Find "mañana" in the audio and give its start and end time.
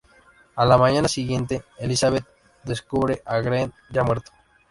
0.79-1.07